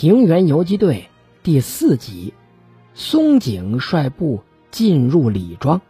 [0.00, 1.10] 平原游击队
[1.42, 2.32] 第四集，
[2.94, 5.82] 松井率部进入李庄。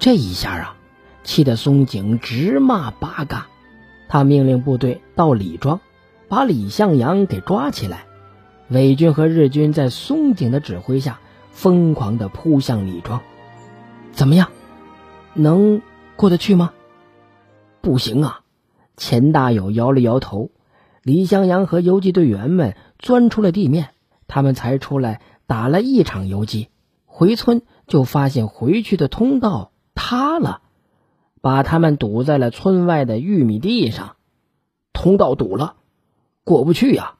[0.00, 0.76] 这一下啊，
[1.22, 3.46] 气得松井直骂八嘎。
[4.08, 5.78] 他命令部队到李庄，
[6.28, 8.04] 把李向阳给抓起来。
[8.68, 11.20] 伪军和日军在松井的指挥下，
[11.52, 13.20] 疯狂地扑向李庄。
[14.10, 14.50] 怎么样，
[15.34, 15.82] 能
[16.16, 16.72] 过得去吗？
[17.80, 18.40] 不行啊！
[18.96, 20.50] 钱大友摇了摇头。
[21.06, 23.90] 李向阳和游击队员们钻出了地面，
[24.26, 26.68] 他们才出来打了一场游击，
[27.04, 30.62] 回村就发现回去的通道塌了，
[31.40, 34.16] 把他们堵在了村外的玉米地上。
[34.92, 35.76] 通道堵了，
[36.42, 37.14] 过不去呀！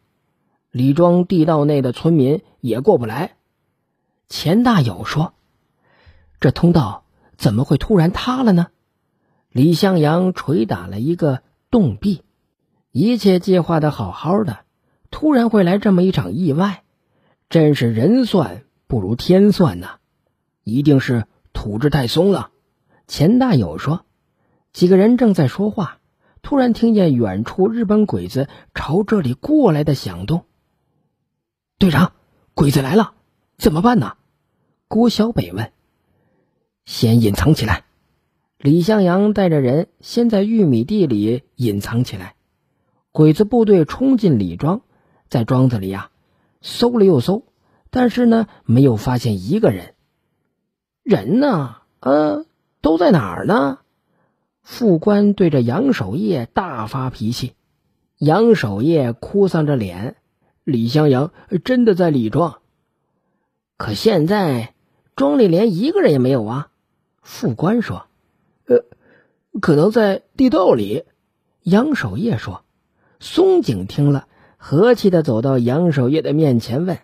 [0.73, 3.37] 李庄地道内的村民也过不来。
[4.29, 5.33] 钱大友说
[6.41, 7.05] ：“这通道
[7.37, 8.67] 怎么会突然塌了呢？”
[9.49, 12.23] 李向阳捶打了一个洞壁。
[12.99, 14.61] 一切计划的好好的，
[15.11, 16.83] 突然会来这么一场意外，
[17.51, 19.99] 真是人算不如天算呐！
[20.65, 22.53] 一定是土质太松了。
[23.07, 24.07] 钱大友说
[24.73, 25.99] ：“几个人正在说话，
[26.41, 30.47] 突然听见远处日本鬼子朝这里过来的响动。
[31.79, 32.15] 队长，
[32.55, 33.13] 鬼子来了，
[33.59, 34.17] 怎么办呢？”
[34.89, 35.71] 郭小北问。
[36.87, 37.85] “先隐藏起来。”
[38.57, 42.36] 李向阳带着人先在玉米地里隐藏起来。
[43.17, 44.83] 鬼子部队冲进李庄，
[45.31, 46.11] 在庄子里呀
[46.61, 47.45] 搜了又搜，
[47.89, 49.95] 但是呢没有发现一个人。
[51.03, 51.77] 人呢？
[52.01, 52.45] 呃，
[52.83, 53.79] 都在哪儿呢？
[54.61, 57.55] 副官对着杨守业大发脾气。
[58.19, 60.17] 杨守业哭丧着脸
[60.63, 61.33] ：“李襄阳
[61.65, 62.59] 真的在李庄，
[63.79, 64.75] 可现在
[65.15, 66.69] 庄里连一个人也没有啊。”
[67.25, 68.09] 副官说
[68.69, 68.85] ：“呃，
[69.63, 71.05] 可能在地道里。”
[71.65, 72.63] 杨守业说。
[73.27, 77.01] 松井听了，和气的走到杨守业的面前，问：“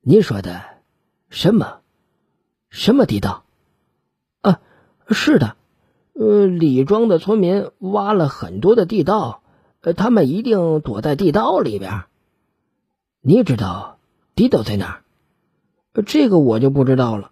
[0.00, 0.62] 你说的
[1.28, 1.80] 什么？
[2.70, 3.44] 什么地道
[4.40, 4.62] ？”“啊，
[5.10, 5.56] 是的，
[6.14, 9.42] 呃，李庄的村民挖了很多的地道，
[9.82, 12.04] 呃，他们一定躲在地道里边。
[13.20, 13.98] 你知道
[14.34, 14.86] 地道在哪
[15.92, 16.02] 儿？
[16.06, 17.30] 这个我就不知道了。”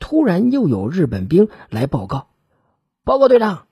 [0.00, 2.28] 突然，又有日本兵来报告
[3.04, 3.66] ：“报告队长，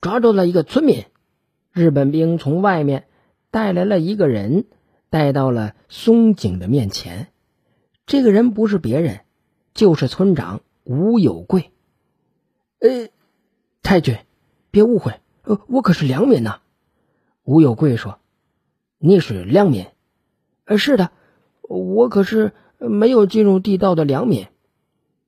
[0.00, 1.06] 抓住了一个村民。”
[1.72, 3.06] 日本兵从外面
[3.50, 4.66] 带来了一个人，
[5.10, 7.28] 带到了松井的面前。
[8.06, 9.20] 这个人不是别人，
[9.74, 11.72] 就是村长吴有贵。
[12.80, 13.08] 呃，
[13.82, 14.16] 太君，
[14.70, 16.60] 别误会，呃，我可是良民呐。
[17.44, 18.18] 吴有贵说
[18.98, 19.86] ：“你是良民？
[20.64, 21.10] 呃，是的，
[21.62, 24.46] 我可是没有进入地道的良民。”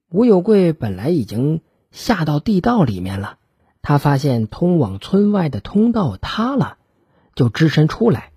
[0.08, 3.38] 吴有贵本来已经下到地道里面了。
[3.82, 6.76] 他发现通往村外的通道塌了，
[7.34, 8.32] 就只身出来，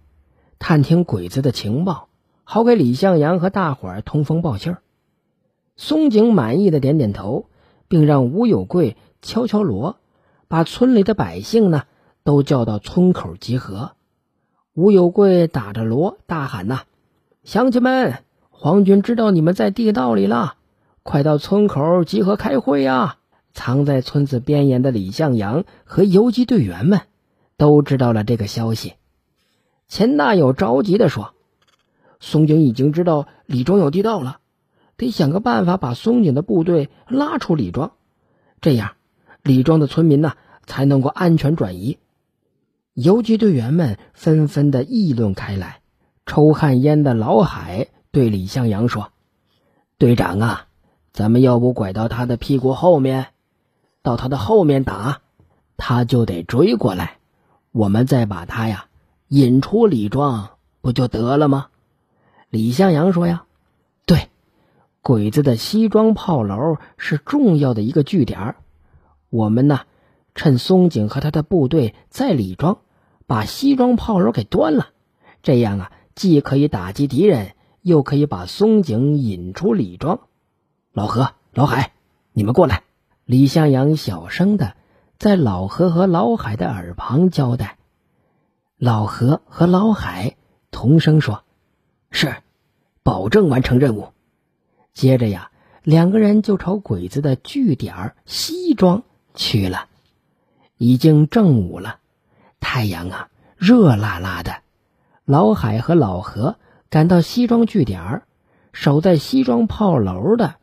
[0.57, 2.07] 探听鬼子的情报，
[2.43, 4.81] 好给李向阳和大伙儿通风报信儿。
[5.75, 7.49] 松井满意的点点头，
[7.87, 9.97] 并让吴有贵敲敲锣，
[10.47, 11.83] 把村里的百姓呢
[12.23, 13.91] 都叫到村口集合。
[14.73, 16.81] 吴有贵打着锣大喊：“呐，
[17.43, 20.55] 乡亲们，皇军知道你们在地道里了，
[21.03, 23.17] 快到村口集合开会呀！”
[23.53, 27.01] 藏在村子边沿的李向阳和游击队员们
[27.55, 28.93] 都知道了这个消息。
[29.87, 31.33] 钱大友着急地说
[32.19, 34.39] ：“松井已经知道李庄有地道了，
[34.97, 37.91] 得想个办法把松井的部队拉出李庄，
[38.59, 38.93] 这样
[39.43, 40.33] 李庄的村民呢
[40.65, 41.99] 才能够安全转移。”
[42.93, 45.81] 游击队员们纷纷的议论开来。
[46.25, 49.11] 抽旱烟的老海对李向阳说
[49.99, 50.67] ：“队长啊，
[51.11, 53.27] 咱们要不拐到他的屁股后面？”
[54.03, 55.21] 到他的后面打，
[55.77, 57.17] 他就得追过来，
[57.71, 58.85] 我们再把他呀
[59.29, 60.49] 引出李庄，
[60.81, 61.67] 不就得了吗？
[62.49, 63.45] 李向阳说呀
[64.05, 64.29] ：“对，
[65.01, 68.55] 鬼子的西庄炮楼是重要的一个据点
[69.29, 69.79] 我们呢，
[70.35, 72.79] 趁松井和他的部队在李庄，
[73.25, 74.89] 把西庄炮楼给端了，
[75.41, 80.19] 这样啊，既可以打击敌人，又可以把松井引出李庄。
[80.91, 81.93] 老何、老海，
[82.33, 82.83] 你们过来。”
[83.25, 84.75] 李向阳小声的
[85.17, 87.77] 在老何和老海的耳旁交代，
[88.77, 90.35] 老何和老海
[90.71, 91.43] 同声说
[92.11, 92.35] ：“是，
[93.01, 94.09] 保证完成任务。”
[94.93, 95.51] 接着呀，
[95.83, 99.03] 两个人就朝鬼子的据点西庄
[99.33, 99.87] 去了。
[100.77, 101.99] 已经正午了，
[102.59, 104.57] 太阳啊热辣辣的。
[105.23, 106.57] 老海和老何
[106.89, 108.23] 赶到西庄据点，
[108.73, 110.55] 守在西庄炮楼的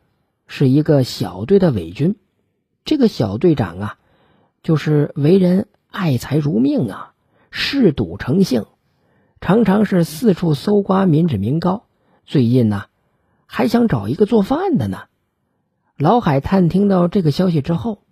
[0.45, 2.15] 是一个小队的伪军。
[2.83, 3.97] 这个小队长啊，
[4.63, 7.13] 就是为人爱财如命啊，
[7.51, 8.65] 嗜赌成性。
[9.39, 11.85] 常常是四处搜刮民脂民膏。
[12.25, 12.85] 最近呢，
[13.45, 15.03] 还想找一个做饭的呢。
[15.97, 18.03] 老海探听到这个消息之后，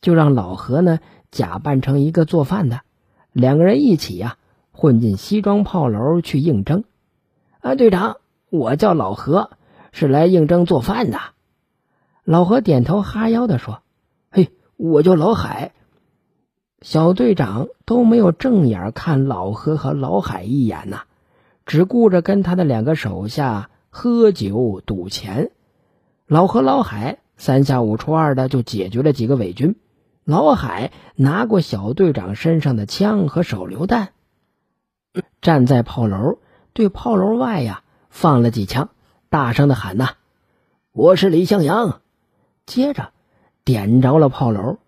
[0.00, 2.80] 就让老何呢假扮成一个做饭的，
[3.32, 4.38] 两个人一起呀
[4.72, 6.84] 混进西装炮楼去应征。
[7.60, 8.18] 啊，队长，
[8.50, 9.50] 我叫老何，
[9.92, 11.18] 是来应征做饭的。
[12.24, 13.82] 老何点头哈腰的说：“，
[14.76, 15.72] 我叫老海。”
[16.82, 21.04] 小队长都没有正眼看老何和老海一眼呐，
[21.64, 25.50] 只顾着跟他的两个手下喝酒赌钱。
[26.26, 29.76] 老何、老海三下五除二的就解决了几个伪军。
[30.24, 34.10] 老海拿过小队长身上的枪和手榴弹，
[35.40, 36.38] 站在炮楼
[36.72, 38.90] 对炮楼外呀放了几枪，
[39.30, 40.10] 大声的喊呐
[40.92, 42.00] ：“我是李向阳。”
[42.66, 43.12] 接着
[43.66, 44.78] 点着了炮楼。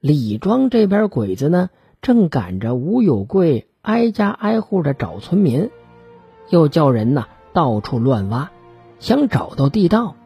[0.00, 1.70] 李庄这边鬼子呢，
[2.02, 5.70] 正赶着吴有贵挨家挨户的找村民，
[6.48, 8.50] 又叫人呢到处乱挖，
[8.98, 10.16] 想找到地道。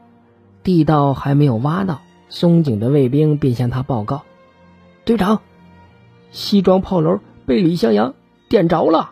[0.63, 2.01] 地道还没有挖到，
[2.31, 4.23] 松井的卫兵便向他报告
[5.05, 5.43] ：“队长，
[6.31, 8.15] 西庄炮楼被李向阳
[8.49, 9.11] 点着了。”